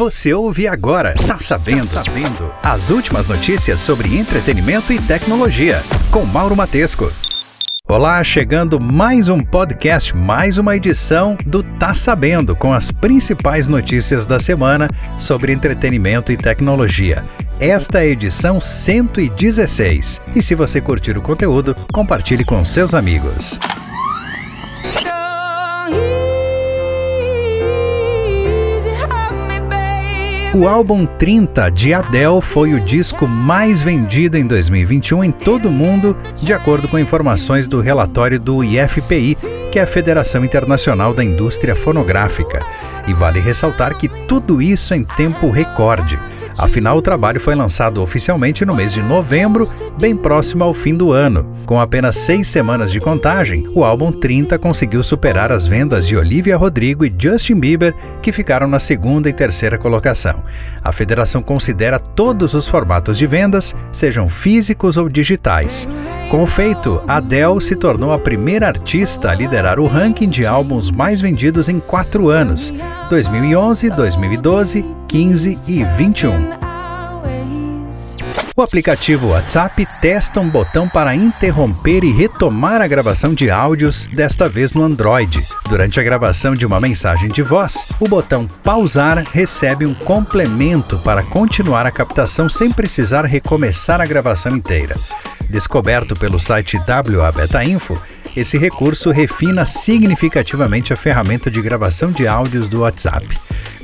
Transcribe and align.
Você 0.00 0.32
ouve 0.32 0.66
agora, 0.66 1.12
tá 1.12 1.38
sabendo, 1.38 1.84
sabendo. 1.84 2.50
As 2.62 2.88
últimas 2.88 3.26
notícias 3.26 3.80
sobre 3.80 4.16
entretenimento 4.16 4.94
e 4.94 4.98
tecnologia, 4.98 5.82
com 6.10 6.24
Mauro 6.24 6.56
Matesco. 6.56 7.12
Olá, 7.86 8.24
chegando 8.24 8.80
mais 8.80 9.28
um 9.28 9.44
podcast, 9.44 10.16
mais 10.16 10.56
uma 10.56 10.74
edição 10.74 11.36
do 11.44 11.62
Tá 11.62 11.92
Sabendo, 11.92 12.56
com 12.56 12.72
as 12.72 12.90
principais 12.90 13.68
notícias 13.68 14.24
da 14.24 14.38
semana 14.38 14.88
sobre 15.18 15.52
entretenimento 15.52 16.32
e 16.32 16.36
tecnologia. 16.38 17.22
Esta 17.60 17.98
é 17.98 18.04
a 18.04 18.06
edição 18.06 18.58
116. 18.58 20.18
E 20.34 20.40
se 20.40 20.54
você 20.54 20.80
curtir 20.80 21.18
o 21.18 21.22
conteúdo, 21.22 21.76
compartilhe 21.92 22.42
com 22.42 22.64
seus 22.64 22.94
amigos. 22.94 23.60
O 30.52 30.66
álbum 30.66 31.06
30 31.06 31.70
de 31.70 31.94
Adele 31.94 32.40
foi 32.40 32.74
o 32.74 32.80
disco 32.80 33.28
mais 33.28 33.82
vendido 33.82 34.36
em 34.36 34.44
2021 34.44 35.22
em 35.22 35.30
todo 35.30 35.68
o 35.68 35.72
mundo, 35.72 36.16
de 36.34 36.52
acordo 36.52 36.88
com 36.88 36.98
informações 36.98 37.68
do 37.68 37.80
relatório 37.80 38.40
do 38.40 38.64
IFPI, 38.64 39.38
que 39.70 39.78
é 39.78 39.82
a 39.82 39.86
Federação 39.86 40.44
Internacional 40.44 41.14
da 41.14 41.22
Indústria 41.22 41.76
Fonográfica. 41.76 42.60
E 43.06 43.14
vale 43.14 43.38
ressaltar 43.38 43.96
que 43.96 44.08
tudo 44.26 44.60
isso 44.60 44.92
em 44.92 45.04
tempo 45.04 45.50
recorde. 45.50 46.18
Afinal, 46.58 46.96
o 46.96 47.02
trabalho 47.02 47.40
foi 47.40 47.54
lançado 47.54 48.02
oficialmente 48.02 48.64
no 48.64 48.74
mês 48.74 48.92
de 48.92 49.02
novembro, 49.02 49.68
bem 49.98 50.16
próximo 50.16 50.64
ao 50.64 50.74
fim 50.74 50.94
do 50.94 51.12
ano. 51.12 51.54
Com 51.66 51.80
apenas 51.80 52.16
seis 52.16 52.48
semanas 52.48 52.90
de 52.90 53.00
contagem, 53.00 53.68
o 53.74 53.84
álbum 53.84 54.10
30 54.10 54.58
conseguiu 54.58 55.02
superar 55.02 55.52
as 55.52 55.66
vendas 55.66 56.06
de 56.06 56.16
Olivia 56.16 56.56
Rodrigo 56.56 57.04
e 57.04 57.14
Justin 57.16 57.54
Bieber, 57.54 57.94
que 58.20 58.32
ficaram 58.32 58.66
na 58.66 58.78
segunda 58.78 59.28
e 59.28 59.32
terceira 59.32 59.78
colocação. 59.78 60.42
A 60.82 60.92
federação 60.92 61.42
considera 61.42 61.98
todos 61.98 62.54
os 62.54 62.66
formatos 62.68 63.16
de 63.16 63.26
vendas, 63.26 63.74
sejam 63.92 64.28
físicos 64.28 64.96
ou 64.96 65.08
digitais. 65.08 65.88
Com 66.30 66.44
o 66.44 66.46
feito, 66.46 67.02
Adele 67.08 67.60
se 67.60 67.74
tornou 67.74 68.12
a 68.12 68.18
primeira 68.18 68.68
artista 68.68 69.30
a 69.30 69.34
liderar 69.34 69.80
o 69.80 69.86
ranking 69.86 70.28
de 70.28 70.46
álbuns 70.46 70.90
mais 70.90 71.20
vendidos 71.20 71.68
em 71.68 71.80
quatro 71.80 72.28
anos: 72.28 72.72
2011, 73.08 73.90
2012, 73.90 74.84
15 75.10 75.58
e 75.66 75.82
21. 75.82 76.50
O 78.54 78.62
aplicativo 78.62 79.30
WhatsApp 79.30 79.84
testa 80.00 80.38
um 80.38 80.48
botão 80.48 80.88
para 80.88 81.16
interromper 81.16 82.04
e 82.04 82.12
retomar 82.12 82.80
a 82.80 82.86
gravação 82.86 83.34
de 83.34 83.50
áudios, 83.50 84.06
desta 84.06 84.48
vez 84.48 84.72
no 84.72 84.84
Android. 84.84 85.44
Durante 85.68 85.98
a 85.98 86.04
gravação 86.04 86.54
de 86.54 86.64
uma 86.64 86.78
mensagem 86.78 87.28
de 87.28 87.42
voz, 87.42 87.88
o 87.98 88.06
botão 88.06 88.46
pausar 88.62 89.26
recebe 89.32 89.84
um 89.84 89.94
complemento 89.94 90.96
para 91.00 91.24
continuar 91.24 91.86
a 91.86 91.90
captação 91.90 92.48
sem 92.48 92.70
precisar 92.70 93.24
recomeçar 93.24 94.00
a 94.00 94.06
gravação 94.06 94.52
inteira. 94.52 94.94
Descoberto 95.48 96.14
pelo 96.14 96.38
site 96.38 96.76
WA 96.76 97.32
Beta 97.32 97.64
Info, 97.64 98.00
esse 98.36 98.56
recurso 98.58 99.10
refina 99.10 99.64
significativamente 99.66 100.92
a 100.92 100.96
ferramenta 100.96 101.50
de 101.50 101.60
gravação 101.60 102.10
de 102.10 102.26
áudios 102.26 102.68
do 102.68 102.80
WhatsApp. 102.80 103.26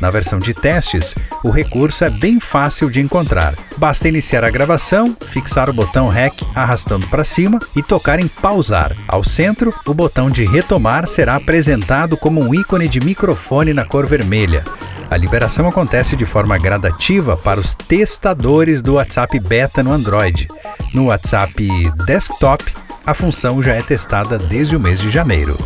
Na 0.01 0.11
versão 0.11 0.39
de 0.39 0.53
testes, 0.53 1.15
o 1.43 1.51
recurso 1.51 2.05
é 2.05 2.11
bem 2.11 2.39
fácil 2.39 2.91
de 2.91 3.01
encontrar. 3.01 3.55
Basta 3.79 4.09
iniciar 4.09 4.45
a 4.45 4.51
gravação, 4.51 5.17
fixar 5.31 5.71
o 5.71 5.73
botão 5.73 6.09
REC 6.09 6.35
arrastando 6.55 7.07
para 7.07 7.25
cima 7.25 7.59
e 7.75 7.83
tocar 7.83 8.21
em 8.21 8.29
pausar. 8.29 8.95
Ao 9.09 9.25
centro, 9.25 9.75
o 9.87 9.95
botão 9.95 10.31
de 10.31 10.45
retomar 10.45 11.07
será 11.07 11.37
apresentado 11.37 12.17
como 12.17 12.43
um 12.43 12.55
ícone 12.55 12.89
de 12.89 13.01
microfone 13.01 13.73
na 13.73 13.85
cor 13.85 14.07
vermelha. 14.07 14.65
A 15.09 15.17
liberação 15.17 15.69
acontece 15.69 16.17
de 16.17 16.27
forma 16.27 16.59
gradativa 16.59 17.37
para 17.37 17.61
os 17.61 17.75
testadores 17.75 18.83
do 18.83 18.95
WhatsApp 18.95 19.39
Beta 19.39 19.83
no 19.83 19.93
Android. 19.93 20.49
No 20.93 21.07
WhatsApp 21.07 21.55
Desktop, 22.05 22.65
a 23.07 23.15
função 23.15 23.63
já 23.63 23.75
é 23.75 23.83
testada 23.83 24.37
desde 24.37 24.75
o 24.75 24.81
mês 24.81 25.01
de 25.01 25.11
janeiro. 25.11 25.57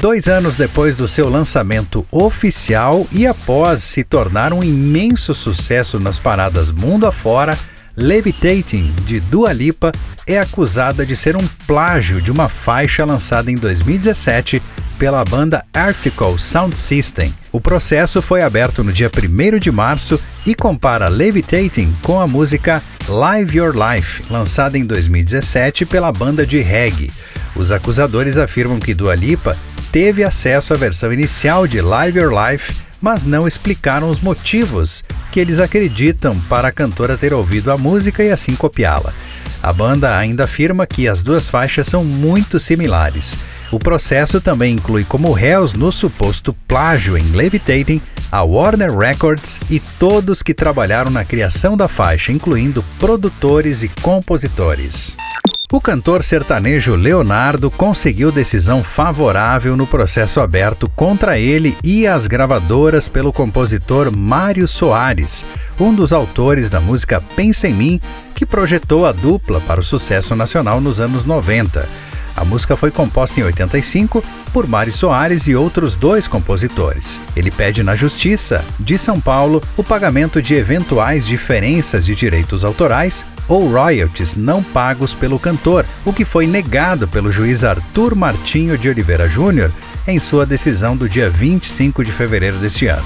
Dois 0.00 0.26
anos 0.26 0.56
depois 0.56 0.96
do 0.96 1.06
seu 1.06 1.28
lançamento 1.28 2.06
oficial 2.10 3.06
e 3.12 3.26
após 3.26 3.82
se 3.82 4.02
tornar 4.02 4.52
um 4.54 4.64
imenso 4.64 5.34
sucesso 5.34 6.00
nas 6.00 6.18
paradas 6.18 6.72
mundo 6.72 7.06
afora, 7.06 7.56
Levitating, 7.94 8.90
de 9.04 9.20
Dua 9.20 9.52
Lipa, 9.52 9.92
é 10.26 10.38
acusada 10.38 11.04
de 11.04 11.14
ser 11.14 11.36
um 11.36 11.46
plágio 11.66 12.22
de 12.22 12.30
uma 12.30 12.48
faixa 12.48 13.04
lançada 13.04 13.50
em 13.50 13.54
2017 13.54 14.62
pela 15.02 15.24
banda 15.24 15.64
Article 15.74 16.38
Sound 16.38 16.78
System. 16.78 17.34
O 17.50 17.60
processo 17.60 18.22
foi 18.22 18.40
aberto 18.40 18.84
no 18.84 18.92
dia 18.92 19.10
1 19.10 19.58
de 19.58 19.68
março 19.68 20.16
e 20.46 20.54
compara 20.54 21.08
Levitating 21.08 21.92
com 22.00 22.20
a 22.20 22.26
música 22.28 22.80
Live 23.08 23.58
Your 23.58 23.74
Life, 23.74 24.22
lançada 24.30 24.78
em 24.78 24.84
2017 24.84 25.84
pela 25.86 26.12
banda 26.12 26.46
de 26.46 26.62
reggae. 26.62 27.10
Os 27.56 27.72
acusadores 27.72 28.38
afirmam 28.38 28.78
que 28.78 28.94
Dua 28.94 29.16
Lipa 29.16 29.56
teve 29.90 30.22
acesso 30.22 30.72
à 30.72 30.76
versão 30.76 31.12
inicial 31.12 31.66
de 31.66 31.80
Live 31.80 32.20
Your 32.20 32.32
Life, 32.32 32.72
mas 33.00 33.24
não 33.24 33.48
explicaram 33.48 34.08
os 34.08 34.20
motivos 34.20 35.02
que 35.32 35.40
eles 35.40 35.58
acreditam 35.58 36.38
para 36.42 36.68
a 36.68 36.72
cantora 36.72 37.18
ter 37.18 37.34
ouvido 37.34 37.72
a 37.72 37.76
música 37.76 38.22
e 38.22 38.30
assim 38.30 38.54
copiá-la. 38.54 39.12
A 39.60 39.72
banda 39.72 40.16
ainda 40.16 40.44
afirma 40.44 40.86
que 40.86 41.08
as 41.08 41.24
duas 41.24 41.48
faixas 41.48 41.88
são 41.88 42.04
muito 42.04 42.60
similares. 42.60 43.36
O 43.72 43.78
processo 43.78 44.38
também 44.38 44.74
inclui 44.74 45.02
como 45.02 45.32
réus 45.32 45.72
no 45.72 45.90
suposto 45.90 46.52
plágio 46.68 47.16
em 47.16 47.22
Levitating 47.30 48.02
a 48.30 48.42
Warner 48.42 48.94
Records 48.94 49.58
e 49.70 49.80
todos 49.80 50.42
que 50.42 50.52
trabalharam 50.52 51.10
na 51.10 51.24
criação 51.24 51.74
da 51.74 51.88
faixa, 51.88 52.30
incluindo 52.30 52.84
produtores 52.98 53.82
e 53.82 53.88
compositores. 53.88 55.16
O 55.72 55.80
cantor 55.80 56.22
sertanejo 56.22 56.94
Leonardo 56.94 57.70
conseguiu 57.70 58.30
decisão 58.30 58.84
favorável 58.84 59.74
no 59.74 59.86
processo 59.86 60.38
aberto 60.42 60.86
contra 60.94 61.38
ele 61.38 61.74
e 61.82 62.06
as 62.06 62.26
gravadoras 62.26 63.08
pelo 63.08 63.32
compositor 63.32 64.14
Mário 64.14 64.68
Soares, 64.68 65.46
um 65.80 65.94
dos 65.94 66.12
autores 66.12 66.68
da 66.68 66.78
música 66.78 67.22
Pensa 67.34 67.68
em 67.68 67.72
Mim, 67.72 68.00
que 68.34 68.44
projetou 68.44 69.06
a 69.06 69.12
dupla 69.12 69.62
para 69.62 69.80
o 69.80 69.84
sucesso 69.84 70.36
nacional 70.36 70.78
nos 70.78 71.00
anos 71.00 71.24
90. 71.24 72.11
A 72.36 72.44
música 72.44 72.76
foi 72.76 72.90
composta 72.90 73.38
em 73.38 73.42
85 73.42 74.24
por 74.52 74.66
Mário 74.66 74.92
Soares 74.92 75.46
e 75.46 75.54
outros 75.54 75.96
dois 75.96 76.26
compositores. 76.26 77.20
Ele 77.36 77.50
pede 77.50 77.82
na 77.82 77.94
Justiça 77.94 78.64
de 78.80 78.96
São 78.96 79.20
Paulo 79.20 79.62
o 79.76 79.84
pagamento 79.84 80.40
de 80.40 80.54
eventuais 80.54 81.26
diferenças 81.26 82.06
de 82.06 82.14
direitos 82.14 82.64
autorais 82.64 83.24
ou 83.48 83.70
royalties 83.70 84.34
não 84.36 84.62
pagos 84.62 85.12
pelo 85.12 85.38
cantor, 85.38 85.84
o 86.04 86.12
que 86.12 86.24
foi 86.24 86.46
negado 86.46 87.06
pelo 87.06 87.30
juiz 87.30 87.64
Arthur 87.64 88.14
Martinho 88.14 88.78
de 88.78 88.88
Oliveira 88.88 89.28
Júnior 89.28 89.70
em 90.06 90.18
sua 90.18 90.46
decisão 90.46 90.96
do 90.96 91.08
dia 91.08 91.28
25 91.28 92.04
de 92.04 92.12
fevereiro 92.12 92.56
deste 92.58 92.86
ano. 92.86 93.04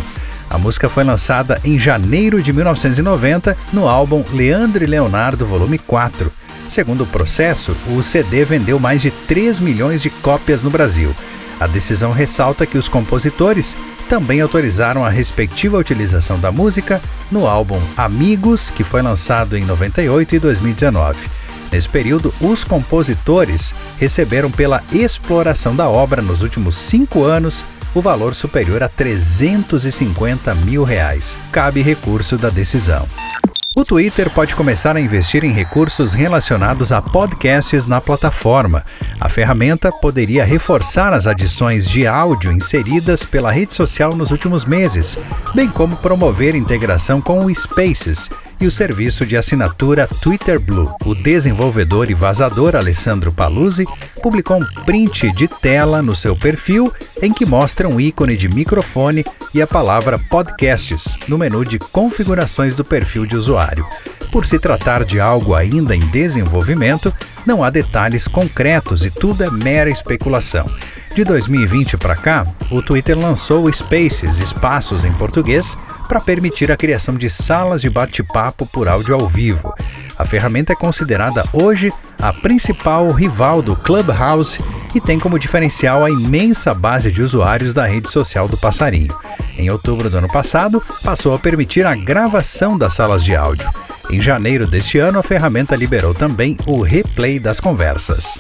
A 0.49 0.57
música 0.57 0.89
foi 0.89 1.03
lançada 1.03 1.61
em 1.65 1.79
janeiro 1.79 2.41
de 2.41 2.53
1990 2.53 3.57
no 3.73 3.89
álbum 3.89 4.25
Leandro 4.33 4.85
e 4.85 4.87
Leonardo 4.87 5.45
Volume 5.45 5.79
4 5.79 6.31
Segundo 6.69 7.05
o 7.05 7.07
processo, 7.07 7.77
o 7.89 8.03
CD 8.03 8.45
vendeu 8.45 8.79
mais 8.79 9.03
de 9.03 9.11
3 9.11 9.59
milhões 9.59 10.03
de 10.03 10.11
cópias 10.11 10.63
no 10.63 10.71
Brasil. 10.71 11.15
A 11.59 11.67
decisão 11.67 12.13
ressalta 12.13 12.67
que 12.67 12.77
os 12.77 12.89
compositores 12.89 13.77
também 14.09 14.41
autorizaram 14.41 15.05
a 15.05 15.09
respectiva 15.09 15.79
utilização 15.79 16.39
da 16.39 16.53
música 16.53 17.01
no 17.31 17.47
álbum 17.47 17.81
Amigos, 17.97 18.71
que 18.71 18.85
foi 18.85 19.01
lançado 19.03 19.57
em 19.57 19.65
98 19.65 20.37
e 20.37 20.39
2019. 20.39 21.19
Nesse 21.73 21.89
período, 21.89 22.33
os 22.41 22.63
compositores 22.63 23.75
receberam 23.99 24.51
pela 24.51 24.83
exploração 24.93 25.75
da 25.75 25.89
obra 25.89 26.23
nos 26.23 26.43
últimos 26.43 26.77
cinco 26.77 27.25
anos 27.25 27.65
o 27.95 28.01
valor 28.01 28.35
superior 28.35 28.83
a 28.83 28.89
350 28.89 30.55
mil 30.57 30.85
reais. 30.85 31.37
Cabe 31.51 31.81
recurso 31.81 32.37
da 32.37 32.51
decisão. 32.51 33.09
O 33.79 33.85
Twitter 33.85 34.31
pode 34.31 34.57
começar 34.57 34.97
a 34.97 35.01
investir 35.03 35.45
em 35.45 35.53
recursos 35.53 36.15
relacionados 36.15 36.93
a 36.93 37.03
podcasts 37.03 37.87
na 37.87 38.01
plataforma. 38.01 38.83
A 39.21 39.29
ferramenta 39.29 39.93
poderia 39.93 40.47
reforçar 40.47 41.13
as 41.13 41.27
adições 41.27 41.87
de 41.87 42.07
áudio 42.07 42.51
inseridas 42.51 43.23
pela 43.23 43.53
rede 43.53 43.75
social 43.75 44.17
nos 44.17 44.31
últimos 44.31 44.65
meses, 44.65 45.19
bem 45.55 45.69
como 45.69 45.95
promover 45.99 46.55
integração 46.55 47.21
com 47.21 47.45
o 47.45 47.55
Spaces 47.55 48.31
e 48.61 48.67
o 48.67 48.71
serviço 48.71 49.27
de 49.27 49.37
assinatura 49.37 50.09
Twitter 50.23 50.61
Blue. 50.61 50.95
O 51.05 51.15
desenvolvedor 51.15 52.11
e 52.11 52.15
vazador 52.15 52.77
Alessandro 52.77 53.33
Paluzzi 53.33 53.85
publicou 54.23 54.59
um 54.59 54.67
print 54.85 55.31
de 55.33 55.47
tela 55.47 56.03
no 56.03 56.15
seu 56.15 56.35
perfil 56.35 56.93
em 57.23 57.33
que 57.33 57.47
mostra 57.47 57.89
um 57.89 58.01
ícone 58.01 58.37
de 58.37 58.49
microfone 58.49 59.25
e 59.55 59.63
a 59.63 59.67
palavra 59.67 60.19
podcasts 60.19 61.17
no 61.29 61.39
menu 61.39 61.65
de 61.65 61.79
configurações 61.79 62.75
do 62.75 62.85
perfil 62.85 63.27
de 63.27 63.37
usuário. 63.37 63.87
Por 64.31 64.47
se 64.47 64.59
tratar 64.59 65.05
de 65.05 65.21
algo 65.21 65.55
ainda 65.55 65.95
em 65.95 66.01
desenvolvimento, 66.09 67.13
não 67.47 67.63
há 67.63 67.71
detalhes 67.71 68.27
concretos 68.27 69.05
e 69.05 69.11
tudo 69.11 69.45
é 69.45 69.51
mera 69.51 69.89
especulação. 69.89 70.69
De 71.15 71.25
2020 71.25 71.97
para 71.97 72.15
cá, 72.15 72.47
o 72.71 72.83
Twitter 72.83 73.19
lançou 73.19 73.73
Spaces, 73.73 74.39
espaços 74.39 75.03
em 75.03 75.13
português, 75.15 75.75
para 76.07 76.21
permitir 76.21 76.71
a 76.71 76.77
criação 76.77 77.15
de 77.15 77.29
salas 77.29 77.83
de 77.83 77.91
bate-papo 77.91 78.67
por 78.67 78.89
áudio 78.89 79.15
ao 79.15 79.29
vivo. 79.29 79.75
A 80.19 80.25
ferramenta 80.25 80.73
é 80.73 80.77
considerada 80.77 81.45
hoje 81.53 81.93
a 82.19 82.33
principal 82.33 83.11
rival 83.11 83.61
do 83.61 83.77
Clubhouse 83.77 84.59
e 84.95 85.01
tem 85.01 85.19
como 85.19 85.39
diferencial 85.39 86.05
a 86.05 86.11
imensa 86.11 86.73
base 86.73 87.13
de 87.13 87.23
usuários 87.23 87.75
da 87.75 87.87
rede 87.87 88.11
social 88.11 88.49
do 88.49 88.57
Passarinho. 88.57 89.15
Em 89.59 89.71
outubro 89.71 90.09
do 90.09 90.19
ano 90.19 90.29
passado, 90.29 90.83
passou 91.05 91.35
a 91.35 91.39
permitir 91.39 91.85
a 91.85 91.95
gravação 91.95 92.79
das 92.79 92.95
salas 92.95 93.23
de 93.23 93.37
áudio. 93.37 93.69
Em 94.11 94.23
janeiro 94.23 94.67
deste 94.67 94.99
ano, 94.99 95.19
a 95.19 95.23
ferramenta 95.23 95.75
liberou 95.75 96.15
também 96.15 96.57
o 96.67 96.81
replay 96.81 97.39
das 97.39 97.61
conversas. 97.61 98.39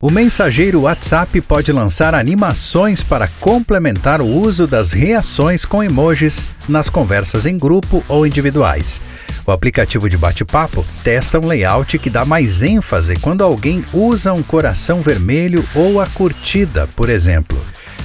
O 0.00 0.12
mensageiro 0.12 0.82
WhatsApp 0.82 1.40
pode 1.40 1.72
lançar 1.72 2.14
animações 2.14 3.02
para 3.02 3.26
complementar 3.40 4.22
o 4.22 4.28
uso 4.28 4.64
das 4.64 4.92
reações 4.92 5.64
com 5.64 5.82
emojis 5.82 6.44
nas 6.68 6.88
conversas 6.88 7.46
em 7.46 7.58
grupo 7.58 8.04
ou 8.08 8.24
individuais. 8.24 9.00
O 9.44 9.50
aplicativo 9.50 10.08
de 10.08 10.16
bate-papo 10.16 10.86
testa 11.02 11.40
um 11.40 11.48
layout 11.48 11.98
que 11.98 12.08
dá 12.08 12.24
mais 12.24 12.62
ênfase 12.62 13.16
quando 13.16 13.42
alguém 13.42 13.84
usa 13.92 14.32
um 14.32 14.40
coração 14.40 15.02
vermelho 15.02 15.64
ou 15.74 16.00
a 16.00 16.06
curtida, 16.06 16.86
por 16.94 17.08
exemplo. 17.08 17.58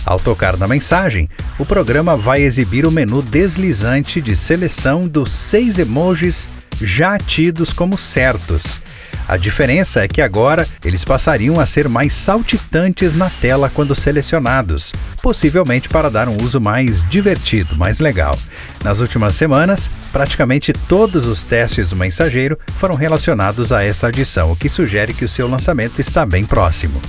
Ao 0.04 0.20
tocar 0.20 0.58
na 0.58 0.68
mensagem, 0.68 1.30
o 1.60 1.66
programa 1.66 2.18
vai 2.18 2.42
exibir 2.42 2.88
o 2.88 2.92
menu 2.92 3.22
deslizante 3.22 4.20
de 4.20 4.36
seleção 4.36 5.02
dos 5.02 5.32
seis 5.32 5.78
emojis 5.78 6.48
já 6.82 7.20
tidos 7.20 7.72
como 7.72 8.00
certos. 8.00 8.82
A 9.28 9.38
diferença 9.38 10.04
é 10.04 10.08
que 10.08 10.22
agora 10.22 10.68
eles 10.84 11.06
passariam 11.06 11.60
a 11.60 11.66
ser 11.66 11.88
mais 11.88 12.14
saltitantes 12.14 13.14
na 13.14 13.30
tela 13.30 13.70
quando 13.74 13.96
selecionados, 13.96 14.94
possivelmente 15.22 15.88
para 15.88 16.10
dar 16.10 16.28
um 16.28 16.38
uso 16.42 16.60
mais 16.60 17.08
divertido, 17.10 17.76
mais 17.78 18.00
legal. 18.00 18.38
Nas 18.84 19.00
últimas 19.00 19.36
semanas, 19.36 19.90
praticamente 20.12 20.74
todos 20.74 21.26
os 21.26 21.44
testes 21.44 21.90
do 21.92 21.96
mensageiro 21.96 22.58
foram 22.80 22.96
relacionados 22.96 23.72
a 23.72 23.84
essa 23.84 24.08
adição, 24.08 24.52
o 24.52 24.56
que 24.56 24.68
sugere 24.68 25.14
que 25.14 25.26
o 25.26 25.30
seu 25.30 25.48
lançamento 25.48 26.00
está 26.00 26.26
bem 26.26 26.46
próximo. 26.46 27.02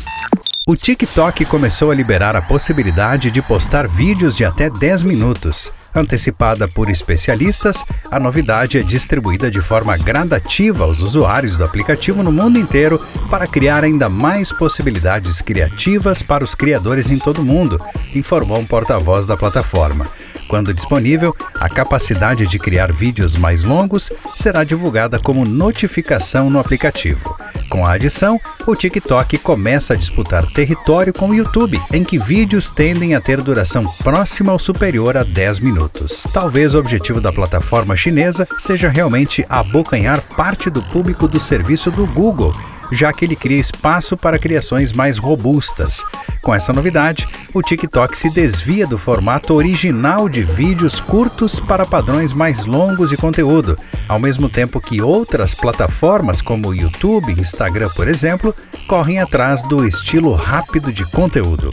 O 0.67 0.75
TikTok 0.75 1.45
começou 1.45 1.91
a 1.91 1.95
liberar 1.95 2.35
a 2.35 2.41
possibilidade 2.41 3.31
de 3.31 3.43
postar 3.43 3.87
vídeos 3.87 4.35
de 4.35 4.47
até 4.47 4.71
10 4.71 5.03
minutos. 5.03 5.71
Antecipada 5.95 6.67
por 6.67 6.91
especialistas, 6.91 7.85
a 8.11 8.19
novidade 8.19 8.79
é 8.79 8.83
distribuída 8.83 9.51
de 9.51 9.61
forma 9.61 9.97
gradativa 9.97 10.85
aos 10.85 11.01
usuários 11.01 11.57
do 11.57 11.65
aplicativo 11.65 12.23
no 12.23 12.33
mundo 12.33 12.59
inteiro 12.59 13.01
para 13.31 13.47
criar 13.47 13.85
ainda 13.85 14.09
mais 14.09 14.51
possibilidades 14.51 15.41
criativas 15.41 16.23
para 16.23 16.43
os 16.43 16.55
criadores 16.55 17.11
em 17.11 17.19
todo 17.19 17.43
o 17.43 17.45
mundo, 17.45 17.81
informou 18.15 18.59
um 18.59 18.67
porta-voz 18.67 19.27
da 19.27 19.37
plataforma. 19.37 20.07
Quando 20.49 20.75
disponível, 20.75 21.35
a 21.59 21.69
capacidade 21.69 22.47
de 22.47 22.59
criar 22.59 22.93
vídeos 22.93 23.37
mais 23.37 23.63
longos 23.63 24.13
será 24.37 24.65
divulgada 24.65 25.19
como 25.19 25.45
notificação 25.45 26.51
no 26.51 26.59
aplicativo. 26.59 27.37
Com 27.69 27.85
a 27.85 27.93
adição, 27.93 28.41
o 28.67 28.77
TikTok 28.77 29.39
começa 29.39 29.95
a 29.95 29.97
disputar 29.97 30.47
território 30.53 31.13
com 31.13 31.31
o 31.31 31.35
YouTube, 31.35 31.81
em 31.93 32.05
que 32.05 32.19
vídeos 32.19 32.71
tendem 32.71 33.15
a 33.15 33.21
ter 33.21 33.41
duração 33.41 33.85
próxima 34.03 34.53
ou 34.53 34.59
superior 34.59 35.17
a 35.17 35.25
10 35.25 35.61
minutos. 35.61 36.23
Talvez 36.33 36.75
o 36.75 36.79
objetivo 36.79 37.21
da 37.21 37.33
plataforma 37.33 37.97
chinesa 37.97 38.47
seja 38.59 38.89
realmente 38.89 39.45
abocanhar 39.49 40.21
parte 40.37 40.71
do 40.71 40.83
público 40.83 41.27
do 41.27 41.41
serviço 41.41 41.91
do 41.91 42.07
Google 42.07 42.55
já 42.93 43.13
que 43.13 43.25
ele 43.25 43.37
cria 43.37 43.61
espaço 43.61 44.17
para 44.17 44.39
criações 44.39 44.93
mais 44.93 45.19
robustas. 45.19 46.05
Com 46.43 46.55
essa 46.55 46.73
novidade, 46.73 47.27
o 47.55 47.63
TikTok 47.63 48.17
se 48.17 48.29
desvia 48.29 48.87
do 48.87 48.99
formato 48.99 49.55
original 49.55 50.29
de 50.29 50.43
vídeos 50.43 51.01
curtos 51.01 51.59
para 51.59 51.87
padrões 51.87 52.33
mais 52.33 52.65
longos 52.65 53.11
de 53.11 53.17
conteúdo, 53.17 53.79
ao 54.07 54.19
mesmo 54.19 54.49
tempo 54.49 54.81
que 54.81 55.01
outras 55.01 55.55
plataformas 55.55 56.43
como 56.43 56.75
YouTube 56.75 57.33
e 57.33 57.41
Instagram, 57.41 57.89
por 57.97 58.09
exemplo, 58.09 58.55
correm 58.87 59.21
atrás 59.21 59.63
do 59.63 59.87
estilo 59.87 60.35
rápido 60.35 60.93
de 60.93 61.05
conteúdo. 61.11 61.73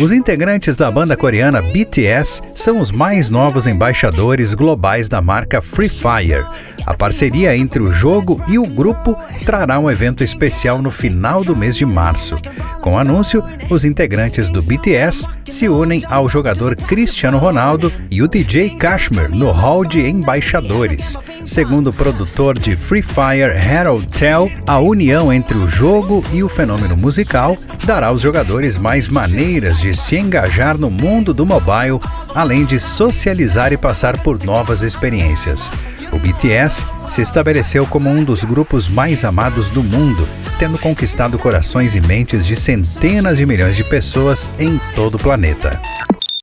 Os 0.00 0.12
integrantes 0.12 0.78
da 0.78 0.90
banda 0.90 1.14
coreana 1.14 1.60
BTS 1.60 2.40
são 2.54 2.80
os 2.80 2.90
mais 2.90 3.28
novos 3.28 3.66
embaixadores 3.66 4.54
globais 4.54 5.10
da 5.10 5.20
marca 5.20 5.60
Free 5.60 5.90
Fire. 5.90 6.42
A 6.86 6.94
parceria 6.94 7.54
entre 7.54 7.82
o 7.82 7.92
jogo 7.92 8.40
e 8.48 8.58
o 8.58 8.66
grupo 8.66 9.14
trará 9.44 9.78
um 9.78 9.90
evento 9.90 10.24
especial 10.24 10.80
no 10.80 10.90
final 10.90 11.44
do 11.44 11.54
mês 11.54 11.76
de 11.76 11.84
março. 11.84 12.40
Com 12.80 12.94
o 12.94 12.98
anúncio, 12.98 13.44
os 13.68 13.84
integrantes 13.84 14.48
do 14.48 14.62
BTS 14.62 15.28
se 15.50 15.68
unem 15.68 16.02
ao 16.08 16.28
jogador 16.30 16.74
Cristiano 16.74 17.36
Ronaldo 17.36 17.92
e 18.10 18.22
o 18.22 18.28
DJ 18.28 18.70
Kashmir 18.78 19.28
no 19.28 19.50
hall 19.50 19.84
de 19.84 20.00
embaixadores. 20.00 21.14
Segundo 21.44 21.88
o 21.88 21.92
produtor 21.92 22.58
de 22.58 22.74
Free 22.74 23.02
Fire, 23.02 23.52
Harold 23.52 24.06
Tell, 24.06 24.50
a 24.66 24.78
união 24.78 25.30
entre 25.30 25.58
o 25.58 25.68
jogo 25.68 26.24
e 26.32 26.42
o 26.42 26.48
fenômeno 26.48 26.96
musical 26.96 27.56
dará 27.84 28.06
aos 28.06 28.22
jogadores 28.22 28.78
mais 28.78 29.08
maneiras 29.08 29.78
de 29.80 29.89
se 29.94 30.16
engajar 30.16 30.78
no 30.78 30.90
mundo 30.90 31.32
do 31.32 31.46
mobile, 31.46 32.00
além 32.34 32.64
de 32.64 32.78
socializar 32.80 33.72
e 33.72 33.76
passar 33.76 34.18
por 34.18 34.42
novas 34.44 34.82
experiências. 34.82 35.70
O 36.12 36.18
BTS 36.18 36.84
se 37.08 37.22
estabeleceu 37.22 37.86
como 37.86 38.10
um 38.10 38.24
dos 38.24 38.42
grupos 38.42 38.88
mais 38.88 39.24
amados 39.24 39.68
do 39.68 39.82
mundo, 39.82 40.28
tendo 40.58 40.78
conquistado 40.78 41.38
corações 41.38 41.94
e 41.94 42.00
mentes 42.00 42.46
de 42.46 42.56
centenas 42.56 43.38
de 43.38 43.46
milhões 43.46 43.76
de 43.76 43.84
pessoas 43.84 44.50
em 44.58 44.80
todo 44.94 45.14
o 45.14 45.18
planeta. 45.18 45.80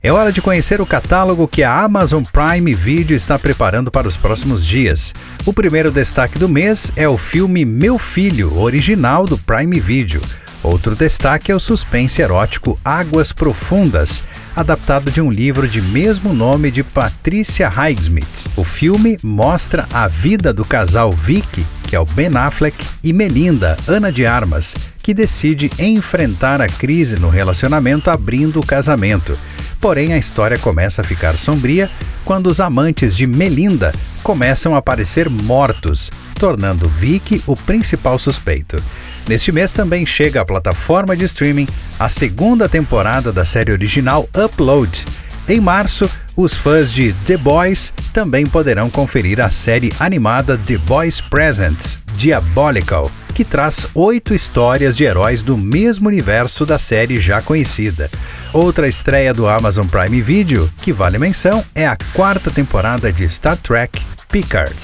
É 0.02 0.12
hora 0.12 0.32
de 0.32 0.42
conhecer 0.42 0.80
o 0.80 0.86
catálogo 0.86 1.48
que 1.48 1.64
a 1.64 1.84
Amazon 1.84 2.24
Prime 2.24 2.74
Video 2.74 3.18
está 3.18 3.38
preparando 3.38 3.92
para 3.92 4.08
os 4.08 4.16
próximos 4.16 4.66
dias. 4.66 5.14
O 5.46 5.52
primeiro 5.52 5.92
destaque 5.92 6.38
do 6.38 6.48
mês 6.48 6.92
é 6.96 7.10
o 7.10 7.18
filme 7.18 7.66
Meu 7.66 7.98
Filho, 7.98 8.58
original 8.58 9.26
do 9.26 9.38
Prime 9.38 9.80
Video. 9.80 10.22
Outro 10.64 10.96
destaque 10.96 11.52
é 11.52 11.56
o 11.56 11.60
suspense 11.60 12.22
erótico 12.22 12.80
Águas 12.84 13.32
Profundas, 13.32 14.24
adaptado 14.56 15.12
de 15.12 15.22
um 15.22 15.30
livro 15.30 15.68
de 15.68 15.82
mesmo 15.82 16.34
nome 16.34 16.72
de 16.72 16.84
Patricia 16.84 17.70
Highsmith. 17.70 18.48
O 18.56 18.64
filme 18.64 19.18
mostra 19.24 19.88
a 19.94 20.08
vida 20.08 20.52
do 20.52 20.66
casal 20.66 21.12
Vicky, 21.12 21.66
que 21.84 21.96
é 21.96 22.00
o 22.00 22.06
Ben 22.06 22.36
Affleck, 22.36 22.76
e 23.04 23.14
Melinda, 23.14 23.78
Ana 23.88 24.12
de 24.12 24.26
Armas, 24.26 24.76
que 25.02 25.14
decide 25.14 25.70
enfrentar 25.80 26.60
a 26.60 26.68
crise 26.68 27.18
no 27.18 27.30
relacionamento 27.30 28.10
abrindo 28.10 28.60
o 28.60 28.66
casamento. 28.66 29.34
Porém, 29.80 30.14
a 30.14 30.18
história 30.18 30.58
começa 30.58 31.02
a 31.02 31.06
ficar 31.06 31.38
sombria 31.38 31.90
quando 32.26 32.48
os 32.48 32.60
amantes 32.60 33.16
de 33.16 33.28
Melinda 33.28 33.94
começam 34.24 34.76
a 34.76 34.80
aparecer 34.80 35.30
mortos, 35.30 36.12
tornando 36.36 36.90
Vicky 36.90 37.42
o 37.48 37.56
principal 37.56 38.18
suspeito. 38.18 38.82
Neste 39.28 39.52
mês 39.52 39.72
também 39.72 40.06
chega 40.06 40.42
à 40.42 40.46
plataforma 40.46 41.16
de 41.16 41.26
streaming 41.26 41.68
a 42.00 42.10
segunda 42.10 42.68
temporada 42.68 43.32
da 43.32 43.46
série 43.46 43.72
original 43.72 44.28
Upload. 44.36 45.06
Em 45.48 45.62
março, 45.62 46.10
os 46.36 46.54
fãs 46.54 46.92
de 46.92 47.14
The 47.26 47.38
Boys 47.38 47.94
também 48.12 48.46
poderão 48.46 48.90
conferir 48.90 49.40
a 49.40 49.50
série 49.50 49.94
animada 50.00 50.58
The 50.58 50.78
Boys 50.78 51.22
Presents 51.22 52.00
Diabolical, 52.18 53.10
que 53.38 53.46
traz 53.46 53.88
oito 53.94 54.34
histórias 54.34 54.98
de 54.98 55.04
heróis 55.04 55.44
do 55.44 55.56
mesmo 55.56 56.08
universo 56.08 56.66
da 56.66 56.80
série 56.80 57.22
já 57.22 57.40
conhecida. 57.40 58.10
Outra 58.52 58.88
estreia 58.88 59.32
do 59.32 59.48
Amazon 59.48 59.86
Prime 59.86 60.24
Video, 60.24 60.68
que 60.78 60.92
vale 60.92 61.20
menção, 61.20 61.64
é 61.76 61.86
a 61.86 61.96
quarta 62.16 62.50
temporada 62.50 63.14
de 63.14 63.30
Star 63.30 63.56
Trek 63.56 64.02
Picard. 64.28 64.76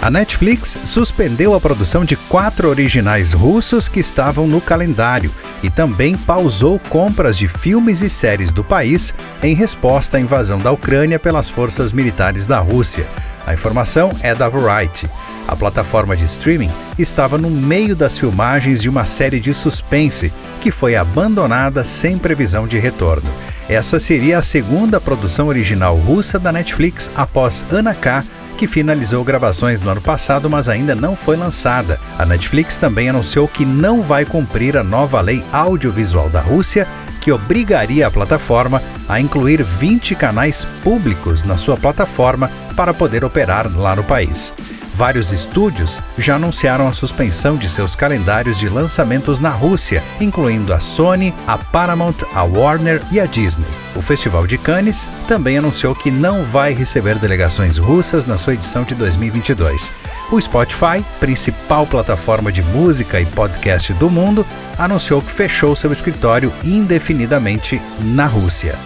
A 0.00 0.08
Netflix 0.08 0.78
suspendeu 0.84 1.52
a 1.52 1.60
produção 1.60 2.04
de 2.04 2.14
quatro 2.14 2.68
originais 2.68 3.32
russos 3.32 3.88
que 3.88 3.98
estavam 3.98 4.46
no 4.46 4.60
calendário 4.60 5.34
e 5.60 5.68
também 5.68 6.16
pausou 6.16 6.78
compras 6.78 7.36
de 7.36 7.48
filmes 7.48 8.02
e 8.02 8.08
séries 8.08 8.52
do 8.52 8.62
país 8.62 9.12
em 9.42 9.56
resposta 9.56 10.16
à 10.16 10.20
invasão 10.20 10.60
da 10.60 10.70
Ucrânia 10.70 11.18
pelas 11.18 11.48
forças 11.48 11.92
militares 11.92 12.46
da 12.46 12.60
Rússia. 12.60 13.08
A 13.46 13.54
informação 13.54 14.10
é 14.22 14.34
da 14.34 14.48
Variety. 14.48 15.08
A 15.46 15.56
plataforma 15.56 16.16
de 16.16 16.24
streaming 16.26 16.70
estava 16.98 17.38
no 17.38 17.50
meio 17.50 17.96
das 17.96 18.18
filmagens 18.18 18.82
de 18.82 18.88
uma 18.88 19.06
série 19.06 19.40
de 19.40 19.54
suspense 19.54 20.32
que 20.60 20.70
foi 20.70 20.96
abandonada 20.96 21.84
sem 21.84 22.18
previsão 22.18 22.66
de 22.66 22.78
retorno. 22.78 23.30
Essa 23.68 23.98
seria 23.98 24.38
a 24.38 24.42
segunda 24.42 25.00
produção 25.00 25.48
original 25.48 25.96
russa 25.96 26.38
da 26.38 26.52
Netflix 26.52 27.10
após 27.14 27.64
Ana 27.70 27.94
K 27.94 28.24
que 28.58 28.66
finalizou 28.66 29.22
gravações 29.22 29.80
no 29.80 29.88
ano 29.88 30.00
passado, 30.00 30.50
mas 30.50 30.68
ainda 30.68 30.92
não 30.92 31.14
foi 31.14 31.36
lançada. 31.36 31.98
A 32.18 32.26
Netflix 32.26 32.76
também 32.76 33.08
anunciou 33.08 33.46
que 33.46 33.64
não 33.64 34.02
vai 34.02 34.24
cumprir 34.24 34.76
a 34.76 34.82
nova 34.82 35.20
lei 35.20 35.44
audiovisual 35.52 36.28
da 36.28 36.40
Rússia, 36.40 36.86
que 37.20 37.30
obrigaria 37.30 38.06
a 38.06 38.10
plataforma 38.10 38.82
a 39.08 39.20
incluir 39.20 39.62
20 39.62 40.16
canais 40.16 40.66
públicos 40.82 41.44
na 41.44 41.56
sua 41.56 41.76
plataforma 41.76 42.50
para 42.78 42.94
poder 42.94 43.24
operar 43.24 43.68
lá 43.76 43.96
no 43.96 44.04
país. 44.04 44.54
Vários 44.94 45.32
estúdios 45.32 46.00
já 46.16 46.36
anunciaram 46.36 46.86
a 46.86 46.92
suspensão 46.92 47.56
de 47.56 47.68
seus 47.68 47.96
calendários 47.96 48.56
de 48.56 48.68
lançamentos 48.68 49.40
na 49.40 49.50
Rússia, 49.50 50.00
incluindo 50.20 50.72
a 50.72 50.78
Sony, 50.78 51.34
a 51.44 51.58
Paramount, 51.58 52.16
a 52.32 52.44
Warner 52.44 53.02
e 53.10 53.18
a 53.18 53.26
Disney. 53.26 53.66
O 53.96 54.00
Festival 54.00 54.46
de 54.46 54.56
Cannes 54.56 55.08
também 55.26 55.58
anunciou 55.58 55.92
que 55.92 56.10
não 56.10 56.44
vai 56.44 56.72
receber 56.72 57.18
delegações 57.18 57.78
russas 57.78 58.24
na 58.24 58.38
sua 58.38 58.54
edição 58.54 58.84
de 58.84 58.94
2022. 58.94 59.90
O 60.30 60.40
Spotify, 60.40 61.04
principal 61.18 61.84
plataforma 61.84 62.52
de 62.52 62.62
música 62.62 63.20
e 63.20 63.26
podcast 63.26 63.92
do 63.94 64.08
mundo, 64.08 64.46
anunciou 64.78 65.20
que 65.20 65.32
fechou 65.32 65.74
seu 65.74 65.92
escritório 65.92 66.52
indefinidamente 66.62 67.80
na 68.00 68.26
Rússia. 68.26 68.76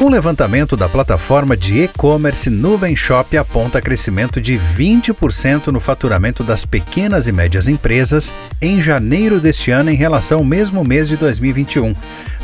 Um 0.00 0.08
levantamento 0.08 0.76
da 0.76 0.88
plataforma 0.88 1.56
de 1.56 1.82
e-commerce 1.82 2.48
Nuvem 2.48 2.96
Shop 2.96 3.36
aponta 3.36 3.80
crescimento 3.80 4.40
de 4.40 4.58
20% 4.58 5.66
no 5.66 5.78
faturamento 5.78 6.42
das 6.42 6.64
pequenas 6.64 7.28
e 7.28 7.32
médias 7.32 7.68
empresas 7.68 8.32
em 8.62 8.80
janeiro 8.80 9.38
deste 9.38 9.70
ano 9.70 9.90
em 9.90 9.94
relação 9.94 10.38
ao 10.38 10.44
mesmo 10.44 10.82
mês 10.82 11.08
de 11.08 11.16
2021. 11.16 11.94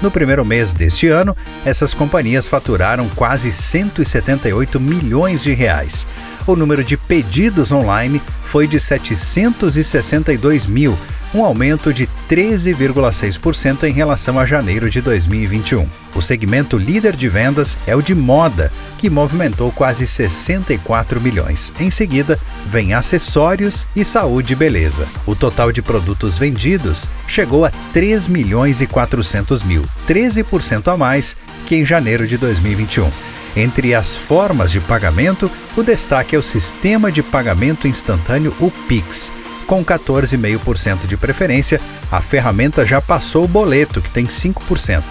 No 0.02 0.10
primeiro 0.10 0.44
mês 0.44 0.72
deste 0.72 1.08
ano, 1.08 1.34
essas 1.64 1.94
companhias 1.94 2.46
faturaram 2.46 3.08
quase 3.10 3.52
178 3.52 4.78
milhões 4.78 5.42
de 5.42 5.54
reais. 5.54 6.06
O 6.46 6.54
número 6.54 6.84
de 6.84 6.96
pedidos 6.96 7.72
online 7.72 8.22
foi 8.44 8.68
de 8.68 8.78
762 8.78 10.66
mil, 10.66 10.96
um 11.34 11.44
aumento 11.44 11.92
de 11.92 12.08
13,6% 12.30 13.82
em 13.82 13.92
relação 13.92 14.38
a 14.38 14.46
janeiro 14.46 14.88
de 14.88 15.00
2021. 15.00 15.88
O 16.14 16.22
segmento 16.22 16.78
líder 16.78 17.16
de 17.16 17.28
vendas 17.28 17.76
é 17.84 17.96
o 17.96 18.00
de 18.00 18.14
moda, 18.14 18.72
que 18.96 19.10
movimentou 19.10 19.72
quase 19.72 20.06
64 20.06 21.20
milhões. 21.20 21.72
Em 21.80 21.90
seguida, 21.90 22.38
vem 22.64 22.94
acessórios 22.94 23.84
e 23.94 24.04
saúde 24.04 24.52
e 24.52 24.56
beleza. 24.56 25.08
O 25.26 25.34
total 25.34 25.72
de 25.72 25.82
produtos 25.82 26.38
vendidos 26.38 27.08
chegou 27.26 27.64
a 27.64 27.72
3 27.92 28.28
milhões 28.28 28.80
e 28.80 28.86
400 28.86 29.64
mil, 29.64 29.84
13% 30.08 30.92
a 30.92 30.96
mais 30.96 31.36
que 31.66 31.74
em 31.74 31.84
janeiro 31.84 32.26
de 32.26 32.38
2021. 32.38 33.35
Entre 33.56 33.94
as 33.94 34.14
formas 34.14 34.70
de 34.70 34.80
pagamento, 34.80 35.50
o 35.76 35.82
destaque 35.82 36.36
é 36.36 36.38
o 36.38 36.42
sistema 36.42 37.10
de 37.10 37.22
pagamento 37.22 37.88
instantâneo, 37.88 38.54
o 38.60 38.70
Pix 38.70 39.32
com 39.66 39.84
14,5% 39.84 41.06
de 41.06 41.16
preferência, 41.16 41.80
a 42.10 42.20
ferramenta 42.20 42.86
já 42.86 43.00
passou 43.00 43.44
o 43.44 43.48
boleto, 43.48 44.00
que 44.00 44.10
tem 44.10 44.26
5%. 44.26 45.02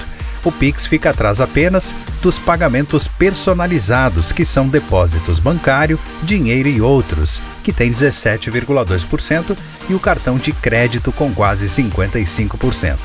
O 0.43 0.51
Pix 0.51 0.85
fica 0.85 1.09
atrás 1.09 1.41
apenas 1.41 1.93
dos 2.21 2.37
pagamentos 2.37 3.07
personalizados, 3.07 4.31
que 4.31 4.45
são 4.45 4.67
depósitos 4.67 5.39
bancário, 5.39 5.99
dinheiro 6.23 6.69
e 6.69 6.79
outros, 6.79 7.41
que 7.63 7.73
tem 7.73 7.91
17,2%, 7.91 9.57
e 9.89 9.93
o 9.93 9.99
cartão 9.99 10.37
de 10.37 10.51
crédito 10.51 11.11
com 11.11 11.33
quase 11.33 11.65
55%. 11.65 12.97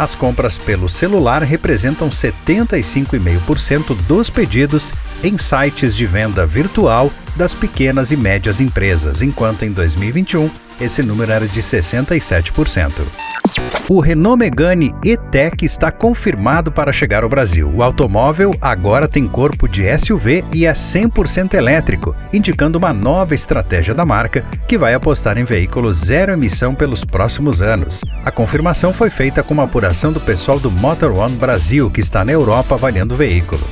As 0.00 0.14
compras 0.14 0.56
pelo 0.56 0.88
celular 0.88 1.42
representam 1.42 2.08
75,5% 2.08 3.94
dos 4.08 4.30
pedidos 4.30 4.94
em 5.22 5.36
sites 5.36 5.94
de 5.94 6.06
venda 6.06 6.46
virtual 6.46 7.12
das 7.36 7.52
pequenas 7.52 8.10
e 8.10 8.16
médias 8.16 8.62
empresas, 8.62 9.20
enquanto 9.20 9.62
em 9.62 9.70
2021 9.70 10.48
esse 10.80 11.02
número 11.02 11.30
era 11.30 11.46
de 11.46 11.60
67%. 11.60 12.92
O 13.88 14.00
Renault 14.00 14.38
Megane 14.38 14.94
E-Tech 15.04 15.64
está 15.64 15.90
confirmado 15.90 16.70
para 16.70 16.92
chegar 16.92 17.24
ao 17.24 17.28
Brasil. 17.28 17.68
O 17.74 17.82
automóvel 17.82 18.54
agora 18.60 19.08
tem 19.08 19.26
corpo 19.26 19.68
de 19.68 19.82
SUV 19.98 20.44
e 20.52 20.64
é 20.64 20.72
100% 20.72 21.54
elétrico, 21.54 22.14
indicando 22.32 22.78
uma 22.78 22.92
nova 22.92 23.34
estratégia 23.34 23.92
da 23.92 24.06
marca 24.06 24.44
que 24.68 24.78
vai 24.78 24.94
apostar 24.94 25.38
em 25.38 25.44
veículos 25.44 25.96
zero 25.96 26.32
emissão 26.32 26.74
pelos 26.74 27.04
próximos 27.04 27.60
anos. 27.60 28.00
A 28.24 28.30
confirmação 28.30 28.92
foi 28.92 29.10
feita 29.10 29.42
com 29.42 29.54
uma 29.54 29.64
apuração 29.64 30.12
do 30.12 30.20
pessoal 30.20 30.60
do 30.60 30.70
Motor 30.70 31.12
One 31.16 31.34
Brasil, 31.34 31.90
que 31.90 32.00
está 32.00 32.24
na 32.24 32.32
Europa 32.32 32.76
avaliando 32.76 33.14
o 33.14 33.18
veículo. 33.18 33.62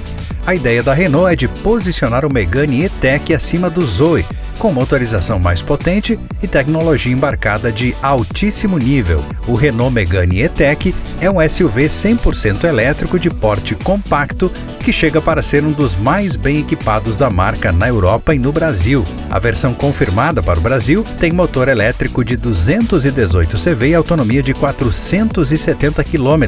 A 0.45 0.55
ideia 0.55 0.83
da 0.83 0.95
Renault 0.95 1.31
é 1.31 1.37
de 1.37 1.47
posicionar 1.47 2.25
o 2.25 2.33
Megane 2.33 2.85
E-Tech 2.85 3.35
acima 3.35 3.69
do 3.69 3.85
Zoe, 3.85 4.25
com 4.59 4.73
motorização 4.73 5.39
mais 5.39 5.63
potente 5.63 6.19
e 6.43 6.49
tecnologia 6.49 7.13
embarcada 7.13 7.71
de 7.71 7.97
altíssimo 8.03 8.77
nível. 8.77 9.25
O 9.47 9.55
Renault 9.55 9.95
Megane 9.95 10.43
E-Tech 10.43 10.95
é 11.21 11.31
um 11.31 11.37
SUV 11.49 11.87
100% 11.87 12.65
elétrico 12.65 13.19
de 13.19 13.31
porte 13.31 13.75
compacto 13.75 14.53
que 14.81 14.93
chega 14.93 15.21
para 15.21 15.43
ser 15.43 15.65
um 15.65 15.73
dos 15.73 15.95
mais 15.95 16.35
bem 16.35 16.61
equipados 16.61 17.17
da 17.17 17.31
marca 17.31 17.71
na 17.73 17.89
Europa 17.89 18.35
e 18.35 18.39
no 18.39 18.53
Brasil. 18.53 19.05
A 19.31 19.39
versão 19.39 19.73
confirmada 19.75 20.43
para 20.43 20.59
o 20.59 20.63
Brasil 20.63 21.05
tem 21.21 21.31
motor 21.31 21.69
elétrico 21.69 22.25
de 22.25 22.37
218 22.37 23.57
CV 23.57 23.89
e 23.89 23.95
autonomia 23.95 24.43
de 24.43 24.55
470 24.55 26.03
km. 26.05 26.45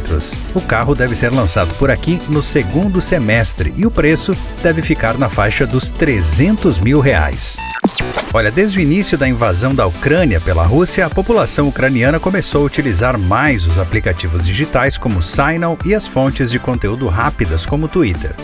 O 0.55 0.61
carro 0.61 0.95
deve 0.95 1.15
ser 1.15 1.33
lançado 1.33 1.73
por 1.79 1.91
aqui 1.91 2.21
no 2.29 2.43
segundo 2.43 3.01
semestre 3.01 3.73
e 3.77 3.87
o 3.87 3.91
preço 3.91 4.37
deve 4.63 4.83
ficar 4.83 5.17
na 5.17 5.29
faixa 5.29 5.67
dos 5.67 5.91
300 5.91 6.79
mil 6.79 7.01
reais. 7.01 7.57
Olha, 8.33 8.51
desde 8.51 8.79
o 8.79 8.81
início 8.81 9.19
da 9.19 9.29
invasão 9.29 9.75
da 9.75 9.87
Ucrânia 9.87 10.41
pela 10.41 10.65
Rússia, 10.65 11.05
a 11.05 11.11
população 11.11 11.67
ucraniana 11.67 12.21
começou 12.21 12.63
a 12.63 12.65
utilizar 12.65 13.19
mais 13.19 13.67
os 13.67 13.77
aplicativos 13.77 14.47
digitais 14.47 14.97
como 14.97 15.21
Signal 15.21 15.77
e 15.85 15.95
as 15.95 16.07
fontes 16.07 16.51
de 16.51 16.59
conteúdo 16.61 17.09
rápidas 17.09 17.67
como 17.67 17.89
Twitter. 17.89 18.35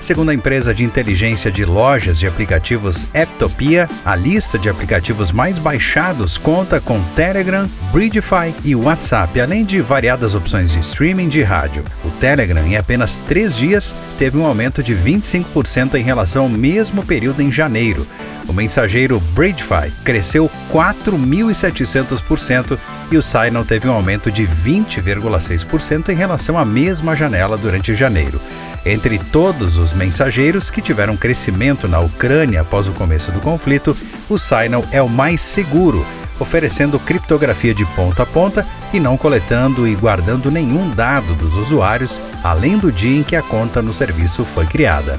Segundo 0.00 0.30
a 0.30 0.34
empresa 0.34 0.74
de 0.74 0.84
inteligência 0.84 1.50
de 1.50 1.64
lojas 1.64 2.18
de 2.18 2.26
aplicativos 2.26 3.06
Apptopia, 3.14 3.88
a 4.04 4.14
lista 4.14 4.58
de 4.58 4.68
aplicativos 4.68 5.32
mais 5.32 5.58
baixados 5.58 6.36
conta 6.38 6.80
com 6.80 7.02
Telegram, 7.14 7.68
Bridgefy 7.92 8.54
e 8.64 8.76
WhatsApp, 8.76 9.40
além 9.40 9.64
de 9.64 9.80
variadas 9.80 10.34
opções 10.34 10.72
de 10.72 10.80
streaming 10.80 11.28
de 11.28 11.42
rádio. 11.42 11.84
O 12.04 12.10
Telegram, 12.10 12.66
em 12.66 12.76
apenas 12.76 13.16
três 13.16 13.56
dias, 13.56 13.94
teve 14.18 14.36
um 14.36 14.46
aumento 14.46 14.82
de 14.82 14.94
25% 14.94 15.94
em 15.94 16.02
relação 16.02 16.42
ao 16.44 16.48
mesmo 16.48 17.04
período 17.04 17.42
em 17.42 17.50
janeiro. 17.50 18.06
O 18.48 18.52
mensageiro 18.52 19.18
Bridgefy 19.34 19.90
cresceu 20.04 20.48
4.700% 20.72 22.78
e 23.10 23.16
o 23.16 23.22
Signal 23.22 23.64
teve 23.64 23.88
um 23.88 23.92
aumento 23.92 24.30
de 24.30 24.46
20,6% 24.46 26.10
em 26.10 26.16
relação 26.16 26.56
à 26.56 26.64
mesma 26.64 27.16
janela 27.16 27.56
durante 27.56 27.92
janeiro. 27.94 28.40
Entre 28.86 29.18
todos 29.18 29.78
os 29.78 29.92
mensageiros 29.92 30.70
que 30.70 30.80
tiveram 30.80 31.16
crescimento 31.16 31.88
na 31.88 31.98
Ucrânia 31.98 32.60
após 32.60 32.86
o 32.86 32.92
começo 32.92 33.32
do 33.32 33.40
conflito, 33.40 33.96
o 34.30 34.38
Signal 34.38 34.84
é 34.92 35.02
o 35.02 35.08
mais 35.08 35.42
seguro, 35.42 36.06
oferecendo 36.38 36.98
criptografia 36.98 37.74
de 37.74 37.84
ponta 37.86 38.22
a 38.22 38.26
ponta 38.26 38.66
e 38.92 39.00
não 39.00 39.16
coletando 39.16 39.86
e 39.86 39.94
guardando 39.94 40.50
nenhum 40.50 40.90
dado 40.90 41.34
dos 41.34 41.54
usuários, 41.54 42.20
além 42.42 42.78
do 42.78 42.92
dia 42.92 43.18
em 43.18 43.22
que 43.22 43.36
a 43.36 43.42
conta 43.42 43.82
no 43.82 43.92
serviço 43.92 44.44
foi 44.44 44.66
criada. 44.66 45.18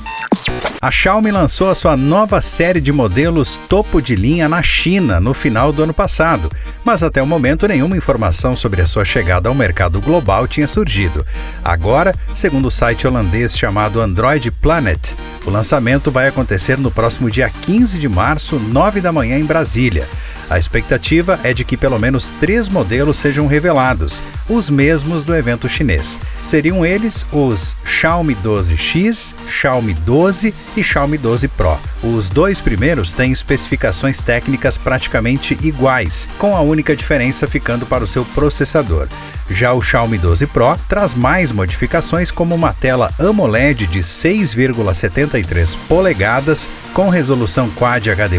A 0.80 0.92
Xiaomi 0.92 1.32
lançou 1.32 1.70
a 1.70 1.76
sua 1.76 1.98
nova 1.98 2.40
série 2.40 2.80
de 2.80 2.92
modelos 2.92 3.60
topo 3.68 4.02
de 4.02 4.16
linha 4.16 4.48
na 4.48 4.62
China 4.62 5.20
no 5.20 5.34
final 5.34 5.74
do 5.74 5.84
ano 5.84 5.94
passado, 5.94 6.52
mas 6.86 7.02
até 7.02 7.22
o 7.22 7.26
momento 7.26 7.68
nenhuma 7.68 7.98
informação 7.98 8.56
sobre 8.56 8.82
a 8.82 8.88
sua 8.88 9.04
chegada 9.04 9.50
ao 9.50 9.56
mercado 9.56 10.00
global 10.00 10.48
tinha 10.48 10.68
surgido. 10.68 11.26
Agora, 11.64 12.14
segundo 12.36 12.68
o 12.68 12.72
site 12.72 13.08
holandês 13.08 13.58
chamado 13.58 14.00
Android 14.00 14.52
Planet, 14.52 15.14
o 15.46 15.50
lançamento 15.50 16.12
vai 16.12 16.28
acontecer 16.28 16.78
no 16.78 16.92
próximo 16.92 17.32
dia 17.32 17.50
15 17.50 17.98
de 17.98 18.08
março, 18.08 18.60
9 18.60 19.02
da 19.02 19.12
manhã, 19.12 19.38
em 19.38 19.46
Brasília. 19.46 20.08
A 20.50 20.58
expectativa 20.58 21.40
é 21.44 21.54
de 21.54 21.66
que 21.66 21.76
pelo 21.76 22.00
menos 22.00 22.30
três 22.40 22.70
modelos 22.70 23.18
sejam 23.18 23.48
revelados, 23.48 24.22
os 24.50 24.70
mesmos 24.70 25.24
do 25.24 25.36
evento 25.36 25.68
chinês. 25.68 26.18
Seriam 26.42 26.86
eles 26.86 27.26
os 27.32 27.76
Xiaomi 27.84 28.36
12X, 28.36 29.34
Xiaomi 29.50 29.94
12 29.94 30.54
e 30.76 30.84
Xiaomi 30.84 31.18
12 31.18 31.48
Pro. 31.50 31.78
Os 32.02 32.30
dois 32.30 32.62
primeiros 32.62 33.12
têm 33.12 33.32
especificações 33.32 34.22
técnicas 34.22 34.78
praticamente 34.78 35.58
iguais, 35.62 36.28
com 36.38 36.56
a 36.56 36.62
única 36.62 36.96
diferença 36.96 37.48
ficando 37.48 37.86
para 37.86 38.04
o 38.04 38.08
seu 38.08 38.24
processador. 38.24 39.08
Já 39.50 39.74
o 39.74 39.82
Xiaomi 39.82 40.18
12 40.18 40.48
Pro 40.48 40.78
traz 40.90 41.14
mais 41.14 41.52
modificações 41.52 42.30
como 42.30 42.54
uma 42.54 42.74
tela 42.74 43.12
AMOLED 43.18 43.88
de 43.88 44.00
6,73 44.00 45.78
polegadas 45.88 46.68
com 46.94 47.10
resolução 47.10 47.70
Quad 47.70 48.10
HD+, 48.10 48.38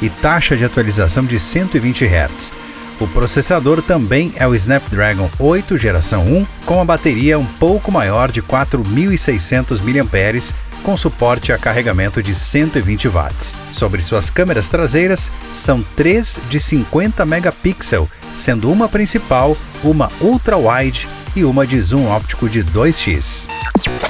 e 0.00 0.08
taxa 0.08 0.56
de 0.56 0.64
atualização 0.64 1.24
de 1.24 1.40
120 1.40 2.04
Hz. 2.04 2.52
O 2.98 3.06
processador 3.08 3.82
também 3.82 4.32
é 4.36 4.46
o 4.46 4.54
Snapdragon 4.54 5.28
8 5.38 5.76
geração 5.76 6.22
1 6.22 6.46
com 6.64 6.80
a 6.80 6.84
bateria 6.84 7.38
um 7.38 7.44
pouco 7.44 7.92
maior 7.92 8.30
de 8.30 8.42
4.600 8.42 9.80
mAh 9.82 10.54
com 10.82 10.96
suporte 10.96 11.52
a 11.52 11.58
carregamento 11.58 12.22
de 12.22 12.34
120 12.34 13.08
watts. 13.08 13.54
Sobre 13.72 14.00
suas 14.00 14.30
câmeras 14.30 14.68
traseiras, 14.68 15.30
são 15.50 15.82
três 15.96 16.38
de 16.48 16.60
50 16.60 17.26
megapixels 17.26 18.08
sendo 18.36 18.70
uma 18.70 18.88
principal, 18.88 19.56
uma 19.90 20.10
ultra-wide 20.20 21.08
e 21.34 21.44
uma 21.44 21.66
de 21.66 21.80
zoom 21.80 22.06
óptico 22.06 22.48
de 22.48 22.64
2x. 22.64 23.46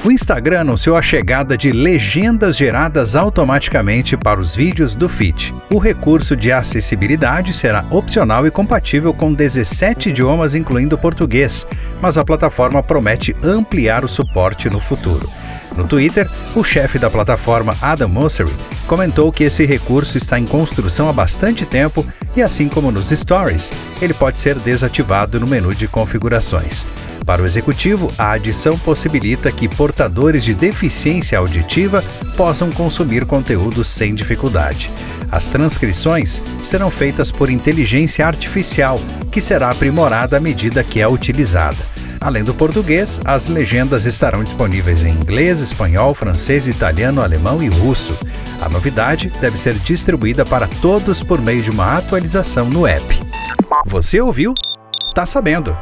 O 0.04 0.12
Instagram 0.12 0.60
anunciou 0.60 0.96
a 0.96 1.02
chegada 1.02 1.56
de 1.56 1.72
legendas 1.72 2.56
geradas 2.56 3.16
automaticamente 3.16 4.16
para 4.16 4.40
os 4.40 4.54
vídeos 4.54 4.94
do 4.94 5.08
feed. 5.08 5.52
O 5.72 5.78
recurso 5.78 6.36
de 6.36 6.52
acessibilidade 6.52 7.52
será 7.52 7.84
opcional 7.90 8.46
e 8.46 8.50
compatível 8.50 9.12
com 9.12 9.32
17 9.32 10.10
idiomas, 10.10 10.54
incluindo 10.54 10.96
português, 10.96 11.66
mas 12.00 12.16
a 12.16 12.24
plataforma 12.24 12.82
promete 12.82 13.34
ampliar 13.42 14.04
o 14.04 14.08
suporte 14.08 14.70
no 14.70 14.78
futuro. 14.78 15.28
No 15.76 15.86
Twitter, 15.86 16.28
o 16.54 16.64
chefe 16.64 16.98
da 16.98 17.10
plataforma, 17.10 17.76
Adam 17.82 18.08
Mosseri, 18.08 18.50
comentou 18.86 19.30
que 19.30 19.44
esse 19.44 19.64
recurso 19.66 20.16
está 20.16 20.38
em 20.38 20.46
construção 20.46 21.08
há 21.08 21.12
bastante 21.12 21.66
tempo 21.66 22.06
e, 22.34 22.42
assim 22.42 22.68
como 22.68 22.90
nos 22.90 23.10
stories, 23.10 23.72
ele 24.00 24.14
pode 24.14 24.40
ser 24.40 24.56
desativado 24.58 25.38
no 25.38 25.46
menu 25.46 25.74
de 25.74 25.86
configurações. 25.86 26.86
Para 27.26 27.42
o 27.42 27.44
executivo, 27.44 28.10
a 28.16 28.30
adição 28.30 28.78
possibilita 28.78 29.50
que 29.50 29.68
portadores 29.68 30.44
de 30.44 30.54
deficiência 30.54 31.38
auditiva 31.38 32.02
possam 32.36 32.70
consumir 32.70 33.26
conteúdo 33.26 33.82
sem 33.82 34.14
dificuldade. 34.14 34.92
As 35.30 35.48
transcrições 35.48 36.40
serão 36.62 36.88
feitas 36.88 37.32
por 37.32 37.50
inteligência 37.50 38.24
artificial, 38.24 39.00
que 39.30 39.40
será 39.40 39.70
aprimorada 39.70 40.36
à 40.36 40.40
medida 40.40 40.84
que 40.84 41.00
é 41.00 41.08
utilizada. 41.08 41.95
Além 42.20 42.42
do 42.44 42.54
português, 42.54 43.20
as 43.24 43.48
legendas 43.48 44.06
estarão 44.06 44.42
disponíveis 44.42 45.02
em 45.02 45.10
inglês, 45.10 45.60
espanhol, 45.60 46.14
francês, 46.14 46.66
italiano, 46.66 47.22
alemão 47.22 47.62
e 47.62 47.68
russo. 47.68 48.16
A 48.60 48.68
novidade 48.68 49.32
deve 49.40 49.56
ser 49.56 49.74
distribuída 49.74 50.44
para 50.44 50.66
todos 50.80 51.22
por 51.22 51.40
meio 51.40 51.62
de 51.62 51.70
uma 51.70 51.96
atualização 51.96 52.68
no 52.68 52.86
app. 52.86 53.04
Você 53.86 54.20
ouviu? 54.20 54.54
Tá 55.14 55.26
sabendo! 55.26 55.76